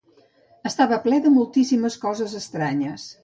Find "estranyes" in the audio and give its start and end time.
2.43-3.07